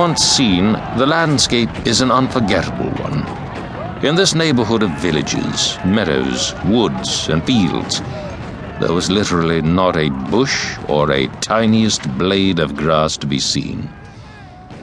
once 0.00 0.22
seen, 0.22 0.72
the 0.96 1.04
landscape 1.06 1.68
is 1.86 2.00
an 2.00 2.10
unforgettable 2.10 2.88
one. 3.04 3.20
In 4.02 4.14
this 4.14 4.34
neighborhood 4.34 4.82
of 4.82 4.98
villages, 4.98 5.76
meadows, 5.84 6.54
woods, 6.64 7.28
and 7.28 7.44
fields, 7.44 8.00
there 8.80 8.94
was 8.94 9.10
literally 9.10 9.60
not 9.60 9.98
a 9.98 10.08
bush 10.30 10.78
or 10.88 11.12
a 11.12 11.26
tiniest 11.42 12.08
blade 12.16 12.60
of 12.60 12.76
grass 12.76 13.18
to 13.18 13.26
be 13.26 13.38
seen. 13.38 13.90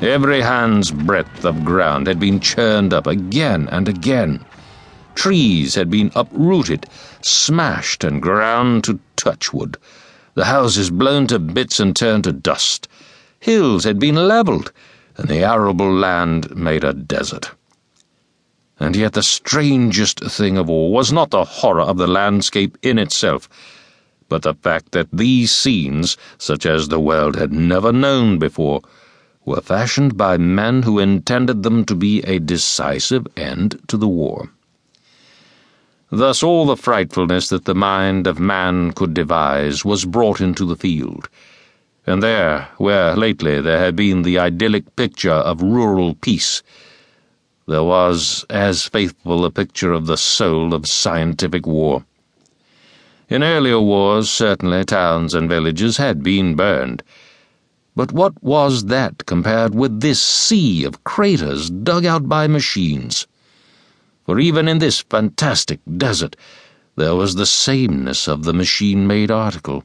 Every 0.00 0.40
hand's 0.40 0.90
breadth 0.90 1.44
of 1.44 1.64
ground 1.64 2.08
had 2.08 2.18
been 2.18 2.40
churned 2.40 2.92
up 2.92 3.06
again 3.06 3.68
and 3.70 3.88
again. 3.88 4.44
Trees 5.14 5.76
had 5.76 5.90
been 5.90 6.10
uprooted, 6.16 6.86
smashed, 7.22 8.02
and 8.02 8.20
ground 8.20 8.82
to 8.82 8.98
touchwood. 9.14 9.76
The 10.34 10.46
houses 10.46 10.90
blown 10.90 11.28
to 11.28 11.38
bits 11.38 11.78
and 11.78 11.94
turned 11.94 12.24
to 12.24 12.32
dust. 12.32 12.88
Hills 13.38 13.84
had 13.84 14.00
been 14.00 14.16
levelled, 14.16 14.72
and 15.16 15.28
the 15.28 15.44
arable 15.44 15.92
land 15.92 16.54
made 16.56 16.84
a 16.84 16.92
desert. 16.92 17.52
And 18.80 18.96
yet 18.96 19.12
the 19.12 19.22
strangest 19.22 20.20
thing 20.24 20.58
of 20.58 20.68
all 20.68 20.90
was 20.90 21.12
not 21.12 21.30
the 21.30 21.44
horror 21.44 21.82
of 21.82 21.96
the 21.96 22.08
landscape 22.08 22.76
in 22.82 22.98
itself, 22.98 23.48
but 24.28 24.42
the 24.42 24.54
fact 24.54 24.92
that 24.92 25.08
these 25.12 25.52
scenes, 25.52 26.16
such 26.38 26.66
as 26.66 26.88
the 26.88 26.98
world 26.98 27.36
had 27.36 27.52
never 27.52 27.92
known 27.92 28.38
before, 28.38 28.82
were 29.44 29.60
fashioned 29.60 30.16
by 30.16 30.36
men 30.36 30.82
who 30.82 30.98
intended 30.98 31.62
them 31.62 31.84
to 31.84 31.94
be 31.94 32.22
a 32.22 32.38
decisive 32.38 33.26
end 33.36 33.80
to 33.86 33.96
the 33.96 34.08
war. 34.08 34.50
Thus 36.10 36.42
all 36.42 36.66
the 36.66 36.76
frightfulness 36.76 37.48
that 37.48 37.64
the 37.64 37.74
mind 37.74 38.26
of 38.26 38.38
man 38.38 38.92
could 38.92 39.14
devise 39.14 39.84
was 39.84 40.04
brought 40.04 40.40
into 40.40 40.64
the 40.64 40.76
field. 40.76 41.28
And 42.06 42.22
there, 42.22 42.68
where 42.78 43.16
lately 43.16 43.60
there 43.60 43.78
had 43.78 43.96
been 43.96 44.22
the 44.22 44.38
idyllic 44.38 44.96
picture 44.96 45.30
of 45.30 45.62
rural 45.62 46.14
peace, 46.14 46.62
there 47.66 47.82
was 47.82 48.44
as 48.50 48.84
faithful 48.84 49.44
a 49.44 49.50
picture 49.50 49.92
of 49.92 50.06
the 50.06 50.16
soul 50.16 50.74
of 50.74 50.86
scientific 50.86 51.66
war. 51.66 52.04
In 53.28 53.42
earlier 53.42 53.80
wars, 53.80 54.30
certainly 54.30 54.84
towns 54.84 55.34
and 55.34 55.48
villages 55.48 55.96
had 55.96 56.22
been 56.22 56.56
burned. 56.56 57.02
But 57.96 58.12
what 58.12 58.42
was 58.42 58.84
that 58.86 59.24
compared 59.26 59.74
with 59.74 60.00
this 60.00 60.20
sea 60.20 60.84
of 60.84 61.04
craters 61.04 61.70
dug 61.70 62.04
out 62.04 62.28
by 62.28 62.46
machines? 62.46 63.26
for 64.24 64.38
even 64.38 64.68
in 64.68 64.78
this 64.78 65.00
fantastic 65.00 65.80
desert 65.96 66.34
there 66.96 67.14
was 67.14 67.34
the 67.34 67.46
sameness 67.46 68.26
of 68.28 68.44
the 68.44 68.52
machine 68.52 69.06
made 69.06 69.30
article. 69.30 69.84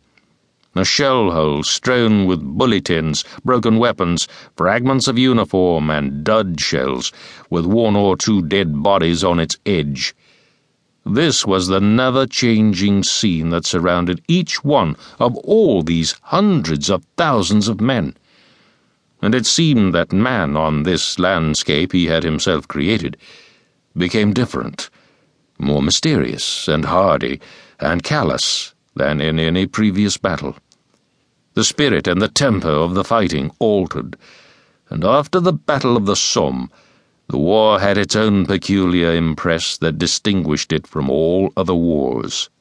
A 0.76 0.86
shell 0.86 1.32
hole 1.32 1.64
strewn 1.64 2.28
with 2.28 2.44
bulletins, 2.44 3.24
broken 3.44 3.80
weapons, 3.80 4.28
fragments 4.56 5.08
of 5.08 5.18
uniform, 5.18 5.90
and 5.90 6.24
dud 6.24 6.62
shells, 6.62 7.12
with 7.50 7.66
one 7.66 7.96
or 7.96 8.16
two 8.16 8.44
dead 8.44 8.84
bodies 8.84 9.24
on 9.24 9.40
its 9.40 9.58
edge. 9.66 10.14
This 11.04 11.44
was 11.44 11.68
the 11.68 11.82
never 11.82 12.28
changing 12.28 13.02
scene 13.02 13.50
that 13.50 13.66
surrounded 13.66 14.22
each 14.28 14.64
one 14.64 14.96
of 15.18 15.36
all 15.38 15.82
these 15.82 16.14
hundreds 16.22 16.88
of 16.88 17.04
thousands 17.18 17.68
of 17.68 17.82
men. 17.82 18.16
And 19.24 19.34
it 19.34 19.48
seemed 19.48 19.96
that 19.96 20.14
man 20.14 20.56
on 20.56 20.84
this 20.84 21.18
landscape 21.18 21.94
he 21.94 22.06
had 22.06 22.24
himself 22.24 22.68
created 22.68 23.18
became 23.98 24.34
different, 24.34 24.92
more 25.58 25.82
mysterious 25.82 26.68
and 26.68 26.86
hardy 26.86 27.42
and 27.80 28.04
callous 28.04 28.76
than 29.00 29.20
in 29.20 29.40
any 29.40 29.66
previous 29.66 30.18
battle. 30.18 30.56
The 31.56 31.64
spirit 31.64 32.08
and 32.08 32.22
the 32.22 32.28
temper 32.28 32.70
of 32.70 32.94
the 32.94 33.04
fighting 33.04 33.50
altered, 33.58 34.16
and 34.90 35.04
after 35.04 35.40
the 35.40 35.54
Battle 35.54 35.98
of 35.98 36.06
the 36.06 36.16
Somme, 36.16 36.70
the 37.28 37.40
war 37.40 37.80
had 37.80 37.98
its 37.98 38.16
own 38.16 38.46
peculiar 38.46 39.16
impress 39.16 39.76
that 39.78 39.98
distinguished 39.98 40.72
it 40.72 40.86
from 40.86 41.10
all 41.10 41.52
other 41.58 41.74
wars. 41.74 42.52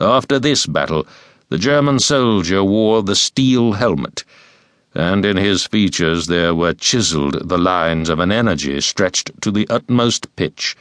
After 0.00 0.38
this 0.38 0.64
battle, 0.64 1.06
the 1.50 1.58
German 1.58 1.98
soldier 1.98 2.64
wore 2.64 3.02
the 3.02 3.16
steel 3.16 3.74
helmet 3.74 4.24
and 4.94 5.24
in 5.24 5.36
his 5.36 5.66
features 5.66 6.26
there 6.26 6.54
were 6.54 6.74
chiseled 6.74 7.48
the 7.48 7.58
lines 7.58 8.08
of 8.08 8.18
an 8.18 8.30
energy 8.30 8.80
stretched 8.80 9.30
to 9.40 9.50
the 9.50 9.66
utmost 9.70 10.34
pitch. 10.36 10.76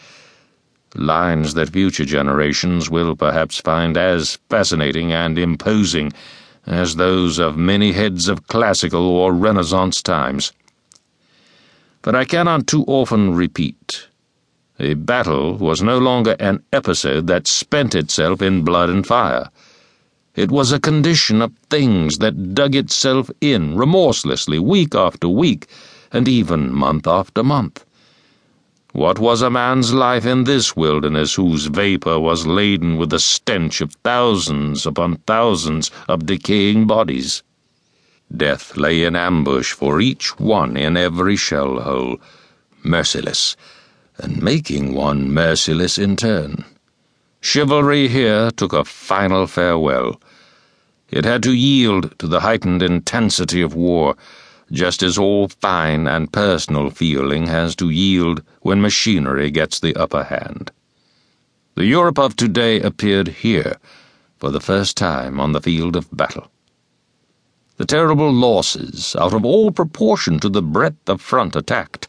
Lines 0.96 1.53
that 1.53 1.69
future 1.69 2.06
generations 2.06 2.90
will 2.90 3.16
perhaps 3.16 3.59
find 3.59 3.96
as 3.96 4.38
fascinating 4.50 5.13
and 5.13 5.40
imposing 5.40 6.12
as 6.66 6.97
those 6.97 7.40
of 7.40 7.57
many 7.57 7.94
heads 7.94 8.28
of 8.28 8.47
classical 8.47 9.07
or 9.07 9.34
Renaissance 9.34 10.01
times. 10.01 10.51
But 12.01 12.16
I 12.16 12.25
cannot 12.25 12.68
too 12.68 12.84
often 12.88 13.35
repeat. 13.35 14.07
A 14.80 14.96
battle 14.96 15.56
was 15.56 15.81
no 15.81 15.97
longer 15.97 16.35
an 16.40 16.63
episode 16.74 17.28
that 17.28 17.47
spent 17.47 17.96
itself 17.96 18.41
in 18.41 18.63
blood 18.63 18.90
and 18.90 19.06
fire. 19.06 19.50
It 20.35 20.50
was 20.50 20.72
a 20.72 20.80
condition 20.80 21.41
of 21.41 21.53
things 21.69 22.18
that 22.18 22.53
dug 22.53 22.75
itself 22.75 23.30
in 23.41 23.78
remorselessly 23.78 24.59
week 24.59 24.96
after 24.96 25.30
week, 25.30 25.68
and 26.12 26.28
even 26.28 26.74
month 26.74 27.06
after 27.07 27.44
month. 27.44 27.85
What 28.94 29.19
was 29.19 29.41
a 29.41 29.50
man's 29.50 29.94
life 29.94 30.25
in 30.25 30.44
this 30.44 30.75
wilderness 30.75 31.35
whose 31.35 31.68
vapor 31.68 32.19
was 32.19 32.46
laden 32.46 32.97
with 32.97 33.12
the 33.12 33.19
stench 33.19 33.79
of 33.79 33.94
thousands 34.03 34.85
upon 34.85 35.16
thousands 35.25 35.91
of 36.09 36.25
decaying 36.25 36.88
bodies? 36.88 37.41
Death 38.35 38.75
lay 38.75 39.03
in 39.06 39.16
ambush 39.16 39.72
for 39.72 40.01
each 40.01 40.38
one 40.38 40.75
in 40.75 40.97
every 40.97 41.38
shell 41.38 41.80
hole, 41.80 42.18
merciless, 42.84 43.56
and 44.18 44.44
making 44.44 44.94
one 44.94 45.31
merciless 45.31 45.97
in 45.97 46.18
turn. 46.18 46.66
Chivalry 47.40 48.09
here 48.09 48.51
took 48.51 48.74
a 48.74 48.84
final 48.84 49.47
farewell. 49.47 50.19
It 51.09 51.24
had 51.24 51.44
to 51.44 51.53
yield 51.53 52.19
to 52.19 52.28
the 52.28 52.41
heightened 52.41 52.84
intensity 52.84 53.62
of 53.62 53.74
war, 53.74 54.16
just 54.72 55.04
as 55.04 55.18
all 55.18 55.50
fine 55.50 56.08
and 56.08 56.32
personal 56.32 56.90
feeling 56.90 57.48
has 57.48 57.76
to 57.76 57.90
yield 57.90 58.42
when 58.62 58.82
machinery 58.82 59.52
gets 59.52 59.80
the 59.80 59.96
upper 59.96 60.24
hand. 60.24 60.72
The 61.76 61.86
Europe 61.86 62.18
of 62.18 62.36
today 62.36 62.80
appeared 62.80 63.28
here 63.28 63.78
for 64.38 64.50
the 64.50 64.60
first 64.60 64.98
time 64.98 65.40
on 65.40 65.52
the 65.52 65.62
field 65.62 65.96
of 65.96 66.10
battle. 66.12 66.50
The 67.78 67.86
terrible 67.86 68.31
losses, 68.31 69.16
out 69.20 69.34
of 69.34 69.46
all 69.46 69.72
proportion 69.72 70.40
to 70.40 70.50
the 70.50 70.62
breadth 70.62 71.10
of 71.10 71.22
front 71.22 71.56
attacked, 71.56 72.08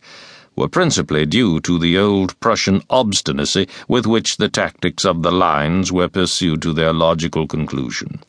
were 0.55 0.69
principally 0.69 1.25
due 1.25 1.61
to 1.61 1.79
the 1.79 1.97
old 1.97 2.39
Prussian 2.41 2.83
obstinacy 2.91 3.69
with 3.89 4.07
which 4.07 4.37
the 4.37 4.49
tactics 4.49 5.05
of 5.05 5.23
the 5.23 5.33
lines 5.33 5.91
were 5.91 6.09
pursued 6.09 6.61
to 6.63 6.73
their 6.73 6.93
logical 6.93 7.47
conclusion. 7.47 8.23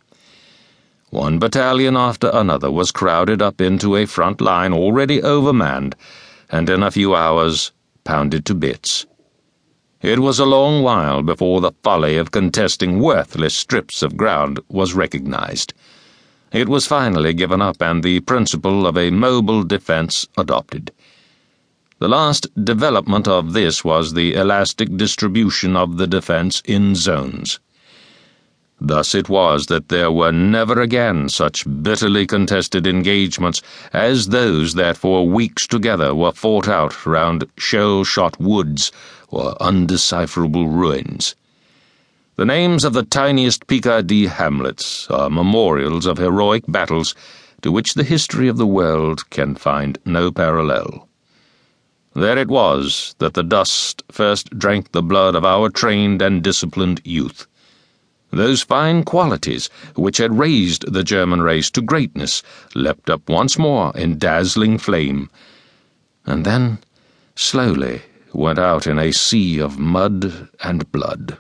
One 1.14 1.38
battalion 1.38 1.96
after 1.96 2.32
another 2.34 2.72
was 2.72 2.92
crowded 2.92 3.40
up 3.40 3.62
into 3.62 3.96
a 3.96 4.08
front 4.08 4.42
line 4.42 4.74
already 4.74 5.22
overmanned, 5.22 5.94
and 6.50 6.68
in 6.68 6.82
a 6.82 6.90
few 6.90 7.14
hours 7.14 7.72
pounded 8.04 8.48
to 8.48 8.56
bits. 8.56 9.06
It 10.02 10.18
was 10.18 10.40
a 10.40 10.46
long 10.46 10.82
while 10.82 11.22
before 11.22 11.62
the 11.62 11.74
folly 11.84 12.18
of 12.18 12.32
contesting 12.32 13.00
worthless 13.00 13.54
strips 13.54 14.02
of 14.02 14.18
ground 14.18 14.60
was 14.70 14.96
recognized. 14.96 15.76
It 16.52 16.68
was 16.68 16.88
finally 16.88 17.36
given 17.36 17.62
up 17.62 17.80
and 17.80 18.02
the 18.04 18.22
principle 18.22 18.88
of 18.88 18.98
a 18.98 19.12
mobile 19.12 19.62
defense 19.62 20.28
adopted. 20.36 20.92
The 22.00 22.08
last 22.08 22.48
development 22.66 23.28
of 23.28 23.54
this 23.54 23.86
was 23.86 24.14
the 24.14 24.34
elastic 24.34 24.98
distribution 24.98 25.76
of 25.76 25.98
the 25.98 26.08
defense 26.08 26.64
in 26.66 26.96
zones. 26.96 27.60
Thus 28.82 29.14
it 29.14 29.30
was 29.30 29.68
that 29.68 29.90
there 29.90 30.12
were 30.12 30.32
never 30.32 30.82
again 30.82 31.30
such 31.30 31.66
bitterly 31.84 32.26
contested 32.26 32.88
engagements 32.88 33.62
as 33.94 34.30
those 34.30 34.74
that 34.74 34.98
for 34.98 35.28
weeks 35.28 35.68
together 35.68 36.16
were 36.16 36.32
fought 36.32 36.68
out 36.68 37.06
round 37.06 37.46
shell 37.58 38.04
shot 38.04 38.40
woods 38.40 38.92
or 39.30 39.56
undecipherable 39.62 40.68
ruins. 40.68 41.36
The 42.36 42.46
names 42.46 42.84
of 42.84 42.94
the 42.94 43.04
tiniest 43.04 43.68
Picardy 43.68 44.26
hamlets 44.26 45.08
are 45.12 45.30
memorials 45.30 46.08
of 46.08 46.18
heroic 46.18 46.64
battles 46.68 47.14
to 47.62 47.72
which 47.72 47.94
the 47.94 48.04
history 48.04 48.48
of 48.48 48.58
the 48.58 48.66
world 48.66 49.30
can 49.30 49.54
find 49.54 50.00
no 50.04 50.32
parallel. 50.32 51.08
There 52.16 52.38
it 52.38 52.48
was 52.48 53.16
that 53.20 53.36
the 53.36 53.44
dust 53.44 54.04
first 54.12 54.58
drank 54.58 54.92
the 54.92 55.04
blood 55.04 55.36
of 55.36 55.46
our 55.46 55.70
trained 55.70 56.22
and 56.22 56.44
disciplined 56.44 57.02
youth. 57.04 57.48
Those 58.34 58.64
fine 58.64 59.04
qualities 59.04 59.70
which 59.96 60.18
had 60.18 60.40
raised 60.40 60.92
the 60.92 61.04
German 61.04 61.44
race 61.44 61.70
to 61.70 61.82
greatness 61.82 62.42
leapt 62.74 63.08
up 63.12 63.30
once 63.30 63.60
more 63.60 63.96
in 63.96 64.18
dazzling 64.18 64.80
flame, 64.80 65.30
and 66.26 66.44
then 66.44 66.80
slowly 67.36 68.02
went 68.34 68.58
out 68.58 68.88
in 68.88 68.98
a 68.98 69.12
sea 69.12 69.60
of 69.60 69.78
mud 69.78 70.50
and 70.64 70.92
blood. 70.92 71.38